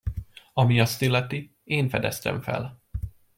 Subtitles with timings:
[0.53, 2.81] Ami azt illeti, én fedeztem fel.